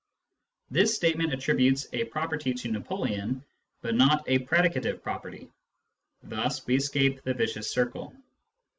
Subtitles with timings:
[0.71, 3.45] This statement attributes a property to Napoleon,
[3.81, 5.51] but not a pre dicative property;
[6.23, 8.11] thus we escape the vicious circle.